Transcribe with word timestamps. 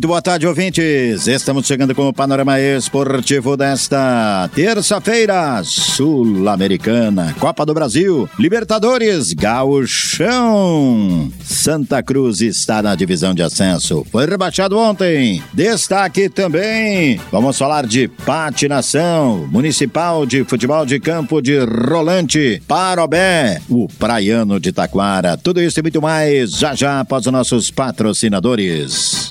Muito 0.00 0.08
boa 0.08 0.22
tarde, 0.22 0.46
ouvintes. 0.46 1.26
Estamos 1.26 1.66
chegando 1.66 1.94
com 1.94 2.08
o 2.08 2.12
panorama 2.12 2.58
esportivo 2.58 3.54
desta 3.54 4.48
terça-feira. 4.54 5.60
Sul-Americana, 5.62 7.36
Copa 7.38 7.66
do 7.66 7.74
Brasil, 7.74 8.26
Libertadores, 8.38 9.34
Gauchão. 9.34 11.30
Santa 11.44 12.02
Cruz 12.02 12.40
está 12.40 12.80
na 12.80 12.94
divisão 12.94 13.34
de 13.34 13.42
acesso. 13.42 14.02
Foi 14.10 14.24
rebaixado 14.24 14.78
ontem. 14.78 15.42
Destaque 15.52 16.30
também. 16.30 17.20
Vamos 17.30 17.58
falar 17.58 17.86
de 17.86 18.08
patinação, 18.08 19.46
Municipal 19.52 20.24
de 20.24 20.44
Futebol 20.44 20.86
de 20.86 20.98
Campo 20.98 21.42
de 21.42 21.58
Rolante, 21.58 22.62
Parobé, 22.66 23.60
o 23.68 23.86
Praiano 23.86 24.58
de 24.58 24.72
Taquara. 24.72 25.36
Tudo 25.36 25.60
isso 25.60 25.78
e 25.78 25.82
muito 25.82 26.00
mais 26.00 26.52
já 26.52 26.74
já 26.74 27.00
após 27.00 27.26
os 27.26 27.32
nossos 27.34 27.70
patrocinadores. 27.70 29.30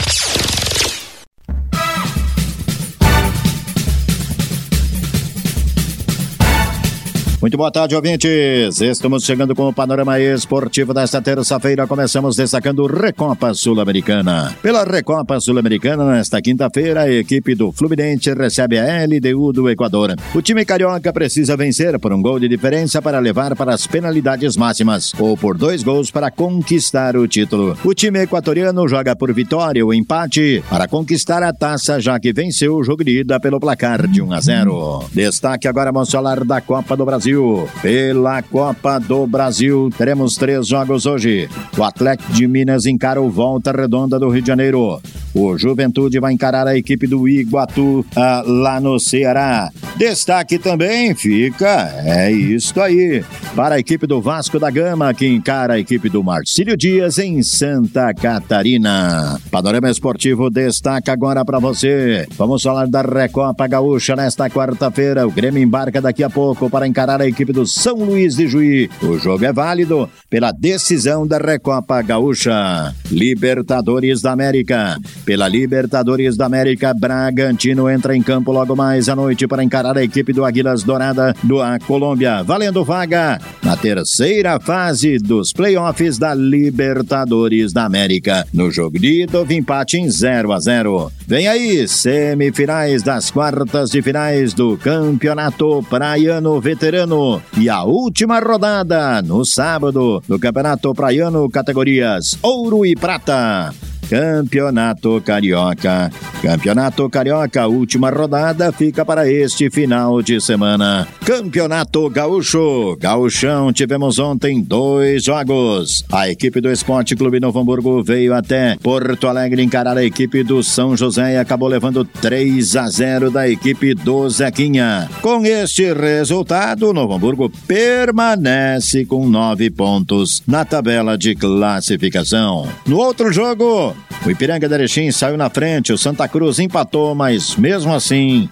Muito 7.41 7.57
boa 7.57 7.71
tarde, 7.71 7.95
ouvintes. 7.95 8.79
Estamos 8.81 9.23
chegando 9.23 9.55
com 9.55 9.67
o 9.67 9.73
panorama 9.73 10.19
esportivo 10.19 10.93
desta 10.93 11.19
terça-feira. 11.19 11.87
Começamos 11.87 12.35
destacando 12.35 12.85
Recopa 12.85 13.51
Sul-Americana. 13.55 14.55
Pela 14.61 14.83
Recopa 14.83 15.39
Sul-Americana, 15.39 16.05
nesta 16.05 16.39
quinta-feira, 16.39 17.01
a 17.01 17.11
equipe 17.11 17.55
do 17.55 17.71
Fluminense 17.71 18.31
recebe 18.35 18.77
a 18.77 19.03
LDU 19.03 19.51
do 19.51 19.67
Equador. 19.71 20.13
O 20.35 20.41
time 20.43 20.63
carioca 20.63 21.11
precisa 21.11 21.57
vencer 21.57 21.97
por 21.97 22.13
um 22.13 22.21
gol 22.21 22.39
de 22.39 22.47
diferença 22.47 23.01
para 23.01 23.17
levar 23.17 23.55
para 23.55 23.73
as 23.73 23.87
penalidades 23.87 24.55
máximas, 24.55 25.11
ou 25.17 25.35
por 25.35 25.57
dois 25.57 25.81
gols 25.81 26.11
para 26.11 26.29
conquistar 26.29 27.17
o 27.17 27.27
título. 27.27 27.75
O 27.83 27.95
time 27.95 28.19
equatoriano 28.21 28.87
joga 28.87 29.15
por 29.15 29.33
vitória 29.33 29.83
ou 29.83 29.91
empate 29.95 30.63
para 30.69 30.87
conquistar 30.87 31.41
a 31.41 31.51
taça, 31.51 31.99
já 31.99 32.19
que 32.19 32.31
venceu 32.31 32.75
o 32.75 32.83
jogo 32.83 33.03
de 33.03 33.21
ida 33.21 33.39
pelo 33.39 33.59
placar 33.59 34.05
de 34.05 34.21
1 34.21 34.31
a 34.31 34.39
0. 34.39 35.05
Destaque 35.11 35.67
agora, 35.67 35.91
vamos 35.91 36.11
falar 36.11 36.43
da 36.43 36.61
Copa 36.61 36.95
do 36.95 37.03
Brasil. 37.03 37.30
Brasil. 37.31 37.69
Pela 37.81 38.41
Copa 38.41 38.99
do 38.99 39.25
Brasil, 39.25 39.89
teremos 39.97 40.35
três 40.35 40.67
jogos 40.67 41.05
hoje. 41.05 41.49
O 41.77 41.83
Atlético 41.83 42.31
de 42.33 42.47
Minas 42.47 42.85
encara 42.85 43.21
o 43.21 43.29
Volta 43.29 43.71
Redonda 43.71 44.19
do 44.19 44.29
Rio 44.29 44.41
de 44.41 44.47
Janeiro. 44.47 45.01
O 45.33 45.57
Juventude 45.57 46.19
vai 46.19 46.33
encarar 46.33 46.67
a 46.67 46.77
equipe 46.77 47.07
do 47.07 47.27
Iguatu 47.27 48.05
ah, 48.15 48.43
lá 48.45 48.79
no 48.79 48.99
Ceará. 48.99 49.69
Destaque 49.97 50.57
também 50.57 51.13
fica, 51.15 51.93
é 52.03 52.31
isso 52.31 52.79
aí, 52.81 53.23
para 53.55 53.75
a 53.75 53.79
equipe 53.79 54.07
do 54.07 54.21
Vasco 54.21 54.59
da 54.59 54.69
Gama, 54.69 55.13
que 55.13 55.27
encara 55.27 55.75
a 55.75 55.79
equipe 55.79 56.09
do 56.09 56.23
Marcílio 56.23 56.75
Dias 56.75 57.17
em 57.17 57.41
Santa 57.43 58.13
Catarina. 58.13 59.39
Panorama 59.49 59.89
Esportivo 59.89 60.49
destaca 60.49 61.11
agora 61.11 61.45
para 61.45 61.59
você. 61.59 62.25
Vamos 62.37 62.63
falar 62.63 62.87
da 62.87 63.01
Recopa 63.01 63.67
Gaúcha 63.67 64.15
nesta 64.15 64.49
quarta-feira. 64.49 65.27
O 65.27 65.31
Grêmio 65.31 65.61
embarca 65.61 66.01
daqui 66.01 66.23
a 66.23 66.29
pouco 66.29 66.69
para 66.69 66.87
encarar 66.87 67.21
a 67.21 67.27
equipe 67.27 67.53
do 67.53 67.65
São 67.65 67.95
Luís 67.95 68.35
de 68.35 68.47
Juí. 68.47 68.89
O 69.03 69.17
jogo 69.17 69.45
é 69.45 69.53
válido 69.53 70.09
pela 70.29 70.51
decisão 70.51 71.27
da 71.27 71.37
Recopa 71.37 72.01
Gaúcha. 72.01 72.93
Libertadores 73.11 74.21
da 74.21 74.31
América. 74.31 74.97
Pela 75.25 75.47
Libertadores 75.47 76.35
da 76.35 76.45
América, 76.45 76.93
Bragantino 76.93 77.89
entra 77.89 78.15
em 78.15 78.21
campo 78.21 78.51
logo 78.51 78.75
mais 78.75 79.07
à 79.07 79.15
noite 79.15 79.47
para 79.47 79.63
encarar 79.63 79.97
a 79.97 80.03
equipe 80.03 80.33
do 80.33 80.43
Águilas 80.43 80.83
Dourada 80.83 81.33
do 81.43 81.57
Colômbia, 81.85 82.43
valendo 82.43 82.83
vaga 82.83 83.39
na 83.63 83.77
terceira 83.77 84.59
fase 84.59 85.17
dos 85.17 85.53
playoffs 85.53 86.17
da 86.17 86.33
Libertadores 86.33 87.71
da 87.71 87.85
América. 87.85 88.47
No 88.53 88.71
jogo 88.71 88.97
de 88.99 89.23
ida, 89.23 89.45
empate 89.49 89.97
em 89.97 90.09
0 90.09 90.51
a 90.51 90.59
0. 90.59 91.11
Vem 91.27 91.47
aí, 91.47 91.87
semifinais 91.87 93.03
das 93.03 93.29
quartas 93.29 93.89
de 93.89 94.01
finais 94.01 94.53
do 94.53 94.77
Campeonato 94.77 95.83
Praiano 95.89 96.59
Veterano 96.59 97.41
e 97.57 97.69
a 97.69 97.83
última 97.83 98.39
rodada 98.39 99.21
no 99.21 99.45
sábado 99.45 100.23
do 100.27 100.39
Campeonato 100.39 100.93
Praiano 100.93 101.49
categorias 101.49 102.37
Ouro 102.41 102.85
e 102.85 102.95
Prata. 102.95 103.71
Campeonato 104.11 105.21
Carioca. 105.21 106.11
Campeonato 106.41 107.09
Carioca, 107.09 107.65
última 107.67 108.09
rodada, 108.09 108.69
fica 108.73 109.05
para 109.05 109.31
este 109.31 109.69
final 109.69 110.21
de 110.21 110.41
semana. 110.41 111.07
Campeonato 111.23 112.09
Gaúcho. 112.09 112.97
Gaúchão, 112.99 113.71
tivemos 113.71 114.19
ontem 114.19 114.61
dois 114.61 115.23
jogos. 115.23 116.03
A 116.11 116.27
equipe 116.27 116.59
do 116.59 116.69
Esporte 116.69 117.15
Clube 117.15 117.39
Novo 117.39 117.57
Hamburgo 117.59 118.03
veio 118.03 118.33
até 118.33 118.75
Porto 118.83 119.29
Alegre 119.29 119.63
encarar 119.63 119.95
a 119.97 120.03
equipe 120.03 120.43
do 120.43 120.61
São 120.61 120.97
José 120.97 121.35
e 121.35 121.37
acabou 121.37 121.69
levando 121.69 122.03
3 122.03 122.75
a 122.75 122.89
0 122.89 123.31
da 123.31 123.47
equipe 123.47 123.93
do 123.93 124.29
Zequinha. 124.29 125.09
Com 125.21 125.45
este 125.45 125.93
resultado, 125.93 126.89
o 126.89 126.93
Novo 126.93 127.13
Hamburgo 127.13 127.49
permanece 127.65 129.05
com 129.05 129.25
nove 129.29 129.69
pontos 129.69 130.43
na 130.45 130.65
tabela 130.65 131.17
de 131.17 131.33
classificação. 131.33 132.67
No 132.85 132.97
outro 132.97 133.31
jogo, 133.31 133.95
o 134.25 134.29
Ipiranga 134.29 134.67
de 134.67 134.73
Erechim 134.75 135.11
saiu 135.11 135.37
na 135.37 135.49
frente, 135.49 135.91
o 135.91 135.97
Santa 135.97 136.27
Cruz 136.27 136.59
empatou, 136.59 137.15
mas 137.15 137.55
mesmo 137.55 137.93
assim 137.93 138.47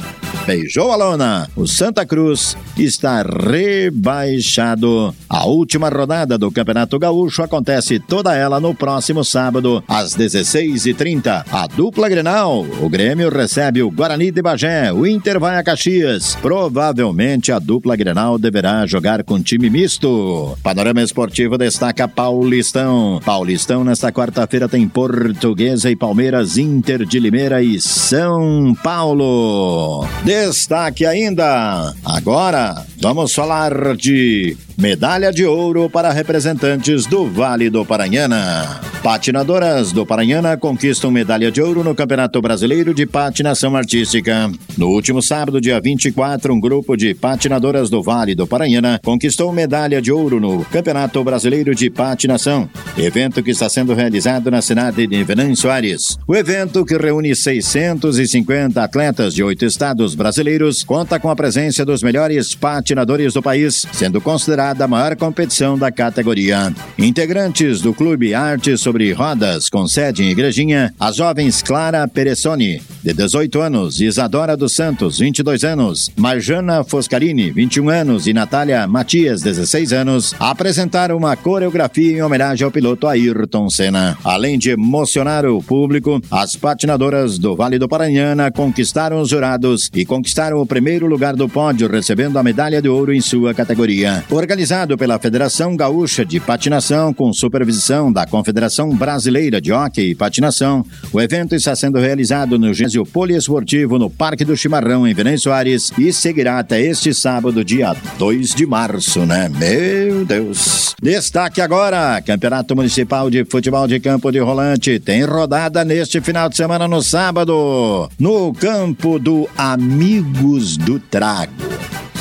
beijou 0.45 0.91
a 0.91 0.95
lona. 0.95 1.49
O 1.55 1.67
Santa 1.67 2.05
Cruz 2.05 2.57
está 2.77 3.21
rebaixado. 3.21 5.13
A 5.29 5.45
última 5.45 5.89
rodada 5.89 6.37
do 6.37 6.51
Campeonato 6.51 6.97
Gaúcho 6.97 7.43
acontece 7.43 7.99
toda 7.99 8.35
ela 8.35 8.59
no 8.59 8.73
próximo 8.73 9.23
sábado, 9.23 9.83
às 9.87 10.15
16h30. 10.15 11.45
A 11.51 11.67
dupla 11.67 12.09
Grenal, 12.09 12.65
o 12.81 12.89
Grêmio 12.89 13.29
recebe 13.29 13.83
o 13.83 13.91
Guarani 13.91 14.31
de 14.31 14.41
Bagé, 14.41 14.91
o 14.91 15.05
Inter 15.05 15.39
vai 15.39 15.57
a 15.57 15.63
Caxias. 15.63 16.35
Provavelmente 16.41 17.51
a 17.51 17.59
dupla 17.59 17.95
Grenal 17.95 18.37
deverá 18.37 18.85
jogar 18.85 19.23
com 19.23 19.41
time 19.41 19.69
misto. 19.69 20.57
Panorama 20.63 21.01
Esportivo 21.01 21.57
destaca 21.57 22.07
Paulistão. 22.07 23.19
Paulistão 23.23 23.83
nesta 23.83 24.11
quarta-feira 24.11 24.67
tem 24.67 24.87
Portuguesa 24.87 25.89
e 25.89 25.95
Palmeiras, 25.95 26.57
Inter 26.57 27.05
de 27.05 27.19
Limeira 27.19 27.61
e 27.61 27.79
São 27.79 28.75
Paulo. 28.83 30.07
Destaque 30.23 31.05
ainda. 31.05 31.93
Agora 32.05 32.85
vamos 33.01 33.33
falar 33.33 33.95
de 33.95 34.57
Medalha 34.79 35.29
de 35.29 35.45
ouro 35.45 35.89
para 35.89 36.09
representantes 36.09 37.05
do 37.05 37.29
Vale 37.29 37.69
do 37.69 37.83
Paranhana. 37.83 38.79
Patinadoras 39.03 39.93
do 39.93 40.05
Paranhana 40.05 40.55
conquistam 40.57 41.11
medalha 41.11 41.51
de 41.51 41.61
ouro 41.61 41.83
no 41.83 41.95
Campeonato 41.95 42.41
Brasileiro 42.41 42.93
de 42.93 43.05
Patinação 43.05 43.75
Artística. 43.75 44.49
No 44.77 44.87
último 44.87 45.21
sábado, 45.21 45.59
dia 45.59 45.79
24, 45.79 46.53
um 46.53 46.59
grupo 46.59 46.97
de 46.97 47.13
patinadoras 47.13 47.89
do 47.89 48.03
Vale 48.03 48.35
do 48.35 48.45
Paranhana 48.45 48.99
conquistou 49.03 49.51
medalha 49.53 50.01
de 50.01 50.11
ouro 50.11 50.39
no 50.39 50.63
Campeonato 50.65 51.21
Brasileiro 51.23 51.73
de 51.73 51.89
Patinação, 51.89 52.69
evento 52.97 53.41
que 53.41 53.51
está 53.51 53.69
sendo 53.69 53.93
realizado 53.93 54.51
na 54.51 54.61
cidade 54.61 55.07
de 55.07 55.23
Venâncio 55.23 55.63
Soares. 55.63 56.17
O 56.27 56.35
evento, 56.35 56.85
que 56.85 56.97
reúne 56.97 57.35
650 57.35 58.81
atletas 58.81 59.33
de 59.33 59.43
oito 59.43 59.65
estados 59.65 60.13
brasileiros, 60.13 60.83
conta 60.83 61.19
com 61.19 61.29
a 61.29 61.35
presença 61.35 61.85
dos 61.85 62.03
melhores 62.03 62.53
patinadores 62.53 63.33
do 63.33 63.41
país, 63.41 63.85
sendo 63.93 64.21
considerada 64.69 64.85
a 64.85 64.87
maior 64.87 65.15
competição 65.15 65.77
da 65.77 65.91
categoria. 65.91 66.73
Integrantes 66.97 67.81
do 67.81 67.93
Clube 67.93 68.33
Artes 68.33 68.81
sobre 68.81 69.11
Rodas, 69.13 69.69
com 69.69 69.87
sede 69.87 70.23
em 70.23 70.29
Igrejinha, 70.29 70.93
as 70.99 71.15
jovens 71.15 71.61
Clara 71.61 72.07
Peressoni, 72.07 72.81
de 73.03 73.13
18 73.13 73.61
anos, 73.61 73.99
Isadora 73.99 74.55
dos 74.55 74.75
Santos, 74.75 75.19
22 75.19 75.63
anos, 75.63 76.11
Marjana 76.15 76.83
Foscarini, 76.83 77.51
21 77.51 77.89
anos 77.89 78.27
e 78.27 78.33
Natália 78.33 78.85
Matias, 78.87 79.41
16 79.41 79.93
anos, 79.93 80.35
apresentaram 80.39 81.17
uma 81.17 81.35
coreografia 81.35 82.17
em 82.17 82.21
homenagem 82.21 82.65
ao 82.65 82.71
piloto 82.71 83.07
Ayrton 83.07 83.69
Senna. 83.69 84.17
Além 84.23 84.59
de 84.59 84.71
emocionar 84.71 85.45
o 85.45 85.63
público, 85.63 86.21
as 86.29 86.55
patinadoras 86.55 87.37
do 87.37 87.55
Vale 87.55 87.79
do 87.79 87.87
Paranhana 87.87 88.51
conquistaram 88.51 89.21
os 89.21 89.29
jurados 89.29 89.89
e 89.93 90.05
conquistaram 90.05 90.59
o 90.59 90.65
primeiro 90.65 91.07
lugar 91.07 91.35
do 91.35 91.49
pódio, 91.49 91.89
recebendo 91.89 92.37
a 92.37 92.43
medalha 92.43 92.81
de 92.81 92.89
ouro 92.89 93.13
em 93.13 93.21
sua 93.21 93.53
categoria. 93.53 94.23
Organizado 94.59 94.97
pela 94.97 95.17
Federação 95.17 95.73
Gaúcha 95.73 96.25
de 96.25 96.37
Patinação, 96.37 97.13
com 97.13 97.31
supervisão 97.31 98.11
da 98.11 98.25
Confederação 98.25 98.49
Federação 98.49 98.89
Brasileira 98.93 99.61
de 99.61 99.71
Hockey 99.71 100.09
e 100.09 100.15
Patinação, 100.15 100.85
o 101.13 101.21
evento 101.21 101.55
está 101.55 101.73
sendo 101.77 101.97
realizado 101.97 102.59
no 102.59 102.73
ginásio 102.73 103.05
poliesportivo 103.05 103.97
no 103.97 104.09
Parque 104.09 104.43
do 104.43 104.57
Chimarrão, 104.57 105.07
em 105.07 105.13
Venâncio 105.13 105.43
Soares, 105.43 105.93
e 105.97 106.11
seguirá 106.11 106.59
até 106.59 106.81
este 106.81 107.13
sábado, 107.13 107.63
dia 107.63 107.95
2 108.17 108.53
de 108.53 108.65
março, 108.65 109.25
né? 109.25 109.47
Meu 109.47 110.25
Deus! 110.25 110.93
Destaque 111.01 111.61
agora: 111.61 112.21
Campeonato 112.21 112.75
Municipal 112.75 113.29
de 113.29 113.45
Futebol 113.45 113.87
de 113.87 114.01
Campo 114.01 114.29
de 114.29 114.39
Rolante 114.39 114.99
tem 114.99 115.23
rodada 115.23 115.85
neste 115.85 116.19
final 116.19 116.49
de 116.49 116.57
semana 116.57 116.85
no 116.85 117.01
sábado, 117.01 118.09
no 118.19 118.53
campo 118.53 119.19
do 119.19 119.47
Amigos 119.57 120.75
do 120.75 120.99
Trago. 120.99 121.53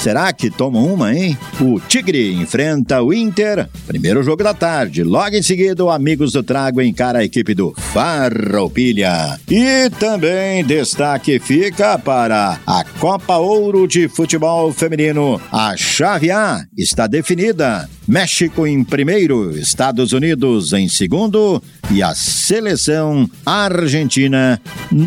Será 0.00 0.32
que 0.32 0.48
tomam 0.48 0.86
uma, 0.86 1.12
hein? 1.12 1.36
O 1.60 1.80
Tigre 1.80 2.32
enfrenta 2.34 3.02
o 3.02 3.12
Inter. 3.12 3.68
Primeiro 3.86 4.22
jogo 4.22 4.42
da 4.44 4.54
tarde. 4.54 5.02
Logo 5.02 5.34
em 5.34 5.42
seguida, 5.42 5.84
o 5.84 5.90
Amigos 5.90 6.32
do 6.32 6.42
Trago 6.42 6.80
encara 6.80 7.18
a 7.18 7.24
equipe 7.24 7.52
do 7.52 7.74
Farroupilha. 7.76 9.38
E 9.50 9.90
também 9.98 10.64
destaque 10.64 11.38
fica 11.40 11.98
para 11.98 12.60
a 12.66 12.84
Copa 13.00 13.36
Ouro 13.38 13.88
de 13.88 14.08
Futebol 14.08 14.72
Feminino. 14.72 15.40
A 15.50 15.76
chave 15.76 16.30
A 16.30 16.64
está 16.76 17.06
definida. 17.06 17.88
México 18.08 18.66
em 18.66 18.82
primeiro, 18.82 19.54
Estados 19.54 20.14
Unidos 20.14 20.72
em 20.72 20.88
segundo 20.88 21.62
e 21.90 22.02
a 22.02 22.14
seleção 22.14 23.28
argentina 23.44 24.58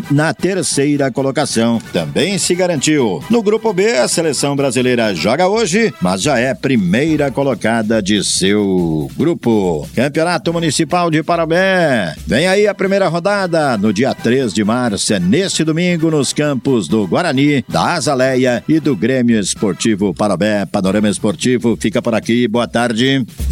na 0.08 0.32
terceira 0.32 1.10
colocação. 1.10 1.82
Também 1.92 2.38
se 2.38 2.54
garantiu. 2.54 3.20
No 3.28 3.42
grupo 3.42 3.72
B, 3.72 3.98
a 3.98 4.06
seleção 4.06 4.54
brasileira 4.54 5.12
joga 5.16 5.48
hoje, 5.48 5.92
mas 6.00 6.22
já 6.22 6.38
é 6.38 6.54
primeira 6.54 7.28
colocada 7.32 8.00
de 8.00 8.22
seu 8.22 9.10
grupo. 9.16 9.88
Campeonato 9.96 10.52
Municipal 10.52 11.10
de 11.10 11.24
Parabé. 11.24 12.14
Vem 12.24 12.46
aí 12.46 12.68
a 12.68 12.74
primeira 12.74 13.08
rodada 13.08 13.76
no 13.76 13.92
dia 13.92 14.14
3 14.14 14.54
de 14.54 14.62
março, 14.62 15.12
é 15.12 15.18
neste 15.18 15.64
domingo, 15.64 16.08
nos 16.08 16.32
campos 16.32 16.86
do 16.86 17.04
Guarani, 17.08 17.64
da 17.68 17.94
Azaleia 17.94 18.62
e 18.68 18.78
do 18.78 18.94
Grêmio 18.94 19.40
Esportivo 19.40 20.14
Parabé. 20.14 20.66
Panorama 20.66 21.08
Esportivo 21.08 21.76
fica 21.76 22.00
por 22.00 22.14
aqui. 22.14 22.46
Boa 22.46 22.68
tarde 22.68 22.91
tarde. 22.92 23.51